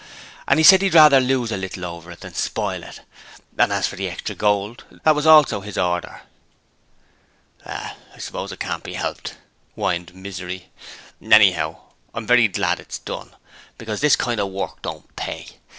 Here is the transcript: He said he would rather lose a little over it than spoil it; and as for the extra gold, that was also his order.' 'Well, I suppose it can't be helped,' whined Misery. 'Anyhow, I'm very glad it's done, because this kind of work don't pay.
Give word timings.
He 0.51 0.63
said 0.63 0.81
he 0.81 0.87
would 0.87 0.95
rather 0.95 1.19
lose 1.19 1.51
a 1.51 1.57
little 1.57 1.85
over 1.85 2.09
it 2.09 2.21
than 2.21 2.33
spoil 2.33 2.81
it; 2.81 3.01
and 3.55 3.71
as 3.71 3.85
for 3.85 3.97
the 3.97 4.09
extra 4.09 4.33
gold, 4.33 4.83
that 5.03 5.13
was 5.13 5.27
also 5.27 5.61
his 5.61 5.77
order.' 5.77 6.21
'Well, 7.63 7.95
I 8.15 8.17
suppose 8.17 8.51
it 8.51 8.59
can't 8.59 8.81
be 8.83 8.93
helped,' 8.95 9.37
whined 9.75 10.15
Misery. 10.15 10.69
'Anyhow, 11.21 11.81
I'm 12.15 12.25
very 12.25 12.47
glad 12.47 12.79
it's 12.79 12.97
done, 12.97 13.35
because 13.77 14.01
this 14.01 14.15
kind 14.15 14.39
of 14.39 14.49
work 14.49 14.81
don't 14.81 15.15
pay. 15.15 15.45